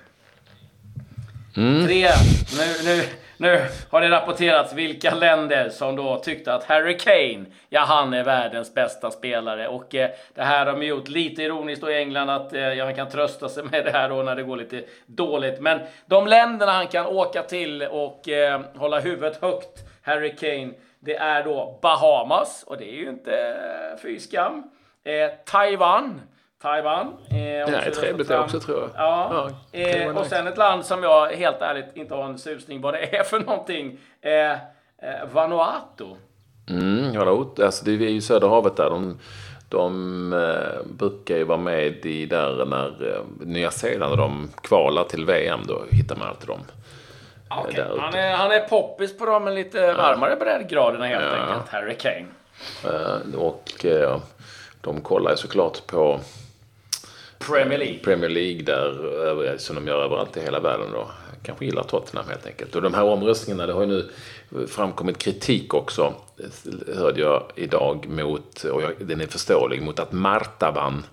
Mm. 1.57 1.85
Tre, 1.85 2.09
nu, 2.57 2.83
nu, 2.83 3.03
nu 3.37 3.65
har 3.89 4.01
det 4.01 4.09
rapporterats 4.09 4.73
vilka 4.73 5.15
länder 5.15 5.69
som 5.69 5.95
då 5.95 6.19
tyckte 6.19 6.53
att 6.53 6.63
Harry 6.63 6.97
Kane, 6.97 7.45
ja 7.69 7.81
han 7.81 8.13
är 8.13 8.23
världens 8.23 8.73
bästa 8.73 9.11
spelare. 9.11 9.67
Och 9.67 9.95
eh, 9.95 10.09
det 10.35 10.43
här 10.43 10.65
har 10.65 10.73
de 10.73 10.85
gjort 10.85 11.07
lite 11.07 11.43
ironiskt 11.43 11.81
då 11.81 11.91
i 11.91 11.97
England 11.97 12.29
att 12.29 12.53
eh, 12.53 12.61
ja, 12.61 12.93
kan 12.93 13.09
trösta 13.09 13.49
sig 13.49 13.63
med 13.63 13.85
det 13.85 13.91
här 13.91 14.09
då 14.09 14.15
när 14.15 14.35
det 14.35 14.43
går 14.43 14.57
lite 14.57 14.83
dåligt. 15.05 15.59
Men 15.59 15.79
de 16.05 16.27
länderna 16.27 16.71
han 16.71 16.87
kan 16.87 17.05
åka 17.05 17.43
till 17.43 17.81
och 17.81 18.29
eh, 18.29 18.61
hålla 18.75 18.99
huvudet 18.99 19.41
högt 19.41 19.83
Harry 20.01 20.35
Kane. 20.35 20.73
Det 20.99 21.15
är 21.15 21.43
då 21.43 21.79
Bahamas 21.81 22.63
och 22.67 22.77
det 22.77 22.89
är 22.89 22.95
ju 22.95 23.09
inte 23.09 23.37
eh, 23.37 24.01
fy 24.01 24.19
skam. 24.19 24.63
Eh, 25.03 25.31
Taiwan. 25.45 26.21
Taiwan. 26.61 27.07
Eh, 27.07 27.35
det 27.35 27.81
är 27.85 27.91
trevligt 27.91 28.27
det 28.27 28.39
också 28.39 28.59
tror 28.59 28.79
jag. 28.79 28.89
Ja. 28.95 29.49
ja 29.73 29.79
eh, 29.79 30.07
och 30.07 30.15
nice. 30.15 30.29
sen 30.29 30.47
ett 30.47 30.57
land 30.57 30.85
som 30.85 31.03
jag 31.03 31.27
helt 31.31 31.61
ärligt 31.61 31.85
inte 31.93 32.13
har 32.15 32.23
en 32.23 32.37
susning 32.37 32.81
vad 32.81 32.93
det 32.93 33.17
är 33.17 33.23
för 33.23 33.39
någonting. 33.39 33.99
Eh, 34.21 34.51
eh 34.51 34.57
Vanuatu. 35.31 36.05
Mm, 36.69 37.17
Vanuatu. 37.17 37.65
Alltså 37.65 37.85
det 37.85 37.91
är 37.91 38.09
ju 38.09 38.21
Söderhavet 38.21 38.75
där. 38.75 38.89
De, 38.89 39.19
de 39.69 40.33
eh, 40.33 40.85
brukar 40.85 41.37
ju 41.37 41.43
vara 41.43 41.57
med 41.57 42.05
i 42.05 42.25
där 42.25 42.65
när 42.65 43.15
eh, 43.15 43.21
Nya 43.39 43.71
Zeeland 43.71 44.11
och 44.11 44.17
de 44.17 44.49
kvalar 44.61 45.03
till 45.03 45.25
VM. 45.25 45.59
Då 45.67 45.83
hittar 45.91 46.15
man 46.15 46.27
alltid 46.27 46.47
dem. 46.47 46.59
Okay. 47.65 47.83
Han, 47.99 48.13
är, 48.13 48.35
han 48.35 48.51
är 48.51 48.59
poppis 48.59 49.17
på 49.17 49.25
de 49.25 49.47
lite 49.47 49.93
varmare 49.93 50.35
breddgraderna 50.35 51.05
helt 51.05 51.23
ja. 51.23 51.35
enkelt, 51.35 51.69
Harry 51.69 51.95
Kane. 51.97 52.25
Uh, 52.85 53.35
och 53.35 53.85
uh, 53.85 54.17
de 54.81 55.01
kollar 55.01 55.31
ju 55.31 55.37
såklart 55.37 55.87
på 55.87 56.19
Premier 57.39 57.79
League. 57.79 57.99
Premier 57.99 58.29
League 58.29 58.61
där, 58.61 59.57
som 59.57 59.75
de 59.75 59.87
gör 59.87 60.03
överallt 60.03 60.37
i 60.37 60.41
hela 60.41 60.59
världen 60.59 60.91
då. 60.91 61.07
Kanske 61.43 61.65
gillar 61.65 61.83
Tottenham 61.83 62.29
helt 62.29 62.45
enkelt. 62.45 62.75
Och 62.75 62.81
de 62.81 62.93
här 62.93 63.03
omröstningarna, 63.03 63.67
det 63.67 63.73
har 63.73 63.81
ju 63.81 63.87
nu 63.87 64.09
framkommit 64.67 65.17
kritik 65.17 65.73
också, 65.73 66.13
hörde 66.95 67.21
jag 67.21 67.43
idag 67.55 68.07
mot, 68.09 68.63
och 68.63 68.81
jag, 68.81 68.91
den 68.99 69.21
är 69.21 69.27
förståelig, 69.27 69.81
mot 69.81 69.99
att 69.99 70.11
Marta 70.11 70.71
vann 70.71 71.03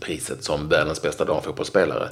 priset 0.00 0.44
som 0.44 0.68
världens 0.68 1.02
bästa 1.02 1.24
damfotbollsspelare. 1.24 2.08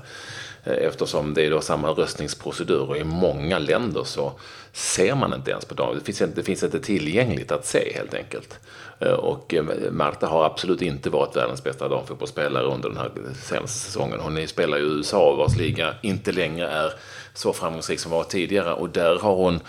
Eh, 0.66 0.87
eftersom 0.87 1.35
det 1.35 1.46
är 1.46 1.50
då 1.50 1.61
samma 1.61 1.88
röstningsprocedur 1.88 2.90
och 2.90 2.96
i 2.96 3.04
många 3.04 3.58
länder 3.58 4.04
så 4.04 4.32
ser 4.73 5.14
man 5.14 5.35
inte 5.35 5.50
ens 5.50 5.64
på 5.64 5.75
dem. 5.75 5.94
Det 5.94 6.04
finns, 6.04 6.23
inte, 6.23 6.37
det 6.37 6.42
finns 6.42 6.62
inte 6.62 6.80
tillgängligt 6.80 7.52
att 7.52 7.66
se 7.66 7.92
helt 7.94 8.14
enkelt. 8.14 8.58
Eh, 9.00 9.12
och 9.12 9.54
eh, 9.54 9.64
Marta 9.90 10.26
har 10.26 10.44
absolut 10.44 10.82
inte 10.82 11.11
varit 11.11 11.37
världens 11.37 11.64
bästa 11.64 11.88
damfotbollsspelare 11.88 12.64
under 12.64 12.88
den 12.88 12.99
här 12.99 13.11
senaste 13.42 13.78
säsongen. 13.78 14.20
Hon 14.20 14.49
spelar 14.49 14.78
i 14.78 14.82
USA 14.82 15.35
vars 15.35 15.56
liga 15.56 15.94
inte 16.02 16.32
längre 16.32 16.68
är 16.68 16.92
så 17.35 17.52
framgångsrik 17.52 18.00
som 18.00 18.12
var 18.12 18.25
tidigare 18.25 18.73
och 18.73 18.88
där 18.88 19.18
har 19.18 19.35
hon 19.35 19.61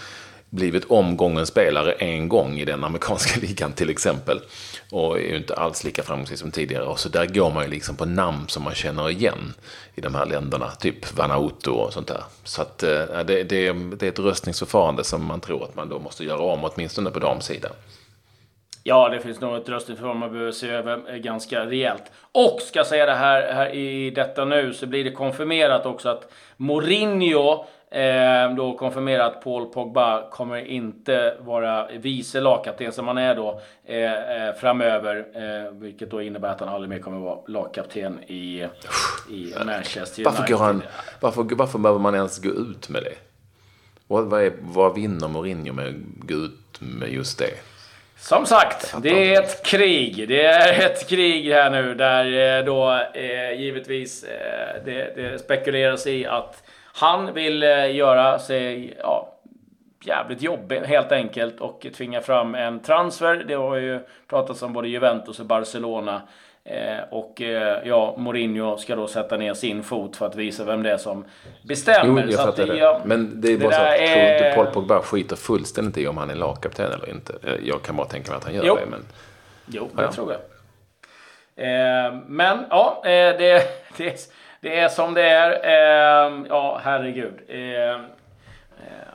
blivit 0.50 0.86
omgångens 0.86 1.50
spelare 1.50 1.92
en 1.92 2.30
gång 2.30 2.60
i 2.60 2.66
den 2.66 2.84
amerikanska 2.84 3.39
ligan 3.42 3.74
till 3.74 3.89
exempel. 3.89 4.42
Och 4.91 5.20
är 5.20 5.24
ju 5.24 5.38
inte 5.38 5.56
alls 5.56 5.84
lika 5.84 6.03
framgångsrik 6.03 6.39
som 6.39 6.51
tidigare. 6.51 6.84
Och 6.84 7.00
så 7.00 7.10
där 7.10 7.25
går 7.25 7.51
man 7.51 7.63
ju 7.63 7.70
liksom 7.70 7.96
på 7.96 8.06
namn 8.06 8.48
som 8.48 8.63
man 8.63 8.75
känner 8.75 9.10
igen 9.10 9.53
i 9.96 10.01
de 10.01 10.15
här 10.15 10.25
länderna. 10.25 10.72
Typ 10.72 11.17
Vanuatu 11.17 11.70
och 11.70 11.94
sånt 11.94 12.08
där. 12.08 12.24
Så 12.44 12.62
att 12.62 12.84
eh, 12.84 12.89
det, 13.27 13.44
det, 13.44 13.74
det 13.74 14.03
är 14.03 14.10
ett 14.10 14.20
röstningsförfarande 14.20 15.03
som 15.03 15.25
man 15.25 15.39
tror 15.39 15.63
att 15.63 15.75
man 15.75 15.89
då 15.89 16.00
måste 16.00 16.24
göra 16.24 16.41
om, 16.41 16.63
åtminstone 16.63 17.10
på 17.10 17.20
damsidan. 17.20 17.72
Ja, 18.88 19.10
det 19.10 19.20
finns 19.20 19.41
nog 19.41 19.56
ett 19.56 19.70
röstningsförfarande 19.70 20.20
man 20.20 20.32
behöver 20.32 20.51
se 20.51 20.70
över 20.70 21.13
eh, 21.13 21.15
ganska 21.15 21.65
rejält. 21.65 22.12
Och 22.32 22.62
ska 22.62 22.84
säga 22.84 23.06
det 23.06 23.13
här, 23.13 23.53
här 23.53 23.75
i 23.75 24.10
detta 24.10 24.46
nu 24.46 24.74
så 24.74 24.88
blir 24.88 25.03
det 25.03 25.12
konfirmerat 25.12 25.86
också 25.86 26.10
att 26.10 26.32
Mourinho 26.58 27.65
Eh, 27.91 28.56
då 28.56 28.77
konfirmerar 28.77 29.27
att 29.27 29.44
Paul 29.44 29.65
Pogba 29.65 30.29
kommer 30.29 30.58
inte 30.58 31.38
vara 31.39 31.88
vice 31.88 32.41
lagkapten 32.41 32.91
som 32.91 33.08
han 33.08 33.17
är 33.17 33.36
då 33.36 33.62
eh, 33.86 34.48
eh, 34.48 34.56
framöver. 34.56 35.17
Eh, 35.17 35.72
vilket 35.72 36.12
då 36.12 36.22
innebär 36.22 36.50
att 36.50 36.60
han 36.60 36.70
aldrig 36.70 36.89
mer 36.89 37.00
kommer 37.00 37.20
vara 37.20 37.39
lagkapten 37.48 38.20
i, 38.24 38.67
i 39.29 39.53
Manchester 39.65 40.22
United. 40.22 40.25
Varför, 40.25 40.48
går 40.48 40.58
han, 40.58 40.84
varför, 41.20 41.56
varför 41.56 41.79
behöver 41.79 42.00
man 42.00 42.15
ens 42.15 42.39
gå 42.39 42.50
ut 42.50 42.89
med 42.89 43.03
det? 43.03 43.15
Vad, 44.08 44.25
vad, 44.25 44.44
är, 44.44 44.53
vad 44.62 44.96
vinner 44.96 45.27
Mourinho 45.27 45.74
med 45.74 45.88
att 45.88 46.27
gå 46.27 46.36
ut 46.36 46.82
med 46.82 47.10
just 47.10 47.39
det? 47.39 47.76
Som 48.19 48.45
sagt, 48.45 48.95
det 49.01 49.36
är 49.36 49.41
ett 49.41 49.65
krig. 49.65 50.27
Det 50.27 50.45
är 50.45 50.86
ett 50.86 51.09
krig 51.09 51.51
här 51.51 51.69
nu 51.69 51.93
där 51.93 52.57
eh, 52.59 52.65
då 52.65 53.00
eh, 53.13 53.62
givetvis 53.62 54.24
eh, 54.24 54.83
det, 54.86 55.15
det 55.15 55.39
spekuleras 55.39 56.07
i 56.07 56.25
att 56.25 56.63
han 56.93 57.33
vill 57.33 57.63
eh, 57.63 57.95
göra 57.95 58.39
sig 58.39 58.97
ja, 59.00 59.33
jävligt 60.03 60.41
jobbig 60.41 60.79
helt 60.79 61.12
enkelt 61.12 61.59
och 61.59 61.88
tvinga 61.95 62.21
fram 62.21 62.55
en 62.55 62.79
transfer. 62.79 63.43
Det 63.47 63.53
har 63.53 63.75
ju 63.75 64.00
pratats 64.27 64.62
om 64.62 64.74
både 64.74 64.88
Juventus 64.88 65.39
och 65.39 65.45
Barcelona. 65.45 66.21
Eh, 66.69 67.03
och 67.09 67.41
eh, 67.41 67.88
ja, 67.88 68.15
Mourinho 68.17 68.77
ska 68.77 68.95
då 68.95 69.07
sätta 69.07 69.38
ner 69.38 69.53
sin 69.53 69.83
fot 69.83 70.15
för 70.15 70.25
att 70.25 70.36
visa 70.36 70.63
vem 70.63 70.83
det 70.83 70.91
är 70.91 70.97
som 70.97 71.25
bestämmer. 71.63 72.21
Jo, 72.24 72.31
jag 72.31 72.45
fattar 72.45 72.67
det. 72.67 72.77
Ja, 72.77 73.01
Men 73.05 73.41
det 73.41 73.53
är 73.53 73.57
bara 73.57 73.69
det 73.69 73.75
så 73.75 73.81
att, 73.81 74.00
är... 74.00 74.13
tror 74.13 74.47
inte 74.47 74.53
Paul 74.55 74.74
Pogba 74.74 75.01
skiter 75.01 75.36
fullständigt 75.36 75.97
i 75.97 76.07
om 76.07 76.17
han 76.17 76.29
är 76.29 76.36
lagkapten 76.36 76.91
eller 76.91 77.09
inte? 77.09 77.33
Jag 77.63 77.81
kan 77.81 77.95
bara 77.95 78.07
tänka 78.07 78.31
mig 78.31 78.38
att 78.38 78.43
han 78.43 78.53
gör 78.53 78.63
jo. 78.65 78.75
det. 78.75 78.86
Men... 78.86 79.05
Jo, 79.65 79.89
det 79.95 80.01
ja. 80.01 80.12
tror 80.12 80.31
jag. 80.31 80.41
Eh, 81.65 82.13
men 82.27 82.65
ja, 82.69 83.01
eh, 83.05 83.09
det, 83.09 83.63
det 83.97 84.29
det 84.62 84.79
är 84.79 84.89
som 84.89 85.13
det 85.13 85.24
är. 85.29 85.51
Eh, 85.51 86.45
ja, 86.50 86.81
herregud. 86.83 87.33
Eh, 87.47 87.57
Eh, 87.57 88.01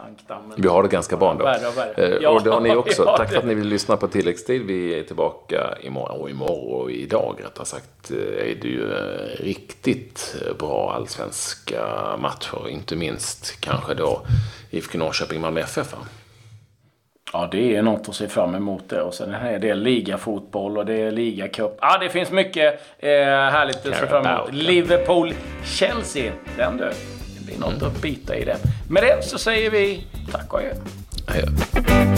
ankdammen. 0.07 0.53
Vi 0.57 0.69
har 0.69 0.83
det 0.83 0.89
ganska 0.89 1.17
bra 1.17 1.31
ändå. 1.31 1.45
Värre 1.45 1.69
och 1.69 1.77
värre. 1.77 2.07
Eh, 2.15 2.19
Ja, 2.23 2.29
och 2.31 2.43
det 2.43 2.51
har 2.51 2.61
ni 2.61 2.75
också. 2.77 3.03
ja, 3.07 3.17
Tack 3.17 3.27
för 3.29 3.35
det- 3.35 3.39
att 3.39 3.47
ni 3.47 3.55
vill 3.55 3.69
lyssna 3.69 3.97
på 3.97 4.09
tilläggstid. 4.09 4.63
Vi 4.63 4.99
är 4.99 5.03
tillbaka 5.03 5.75
imorgon. 5.83 6.21
Och 6.21 6.31
imorgon 6.31 6.81
och 6.83 6.91
idag 6.91 7.37
rättare 7.45 7.67
sagt 7.67 8.11
eh, 8.11 8.17
är 8.51 8.55
det 8.63 8.69
ju 8.69 8.93
eh, 8.95 9.43
riktigt 9.45 10.37
bra 10.59 10.93
allsvenska 10.97 11.87
matcher. 12.19 12.69
Inte 12.69 12.97
minst 12.97 13.61
kanske 13.61 13.95
då 13.95 14.21
IFK 14.71 14.99
Norrköping, 14.99 15.41
Malmö 15.41 15.61
FF. 15.61 15.93
va? 15.93 15.99
Ja, 17.33 17.49
det 17.53 17.77
är 17.77 17.83
något 17.83 18.09
att 18.09 18.15
se 18.15 18.29
fram 18.29 18.55
emot 18.55 18.89
det. 18.89 19.03
Och 19.03 19.15
sen 19.15 19.35
är 19.35 19.59
det 19.59 19.75
ligafotboll 19.75 20.79
och 20.79 20.87
det 20.87 20.95
är 20.95 21.11
ligacup. 21.11 21.79
Ja, 21.81 21.99
det 21.99 22.09
finns 22.09 22.31
mycket 22.31 22.81
eh, 22.99 23.11
härligt 23.29 23.77
att 23.77 23.97
se 23.99 24.07
fram 24.07 24.27
emot. 24.27 24.51
Liverpool-Chelsea. 24.53 26.33
Den 26.57 26.77
du. 26.77 26.91
Det 27.39 27.47
blir 27.47 27.59
något 27.59 27.83
att 27.83 28.03
bita 28.03 28.37
i 28.37 28.45
den. 28.45 28.59
Med 28.93 29.03
det 29.03 29.25
så 29.25 29.39
säger 29.39 29.71
vi 29.71 30.07
tack 30.33 30.53
och 30.53 30.59
adjö. 30.59 30.75
Adjö. 31.27 32.12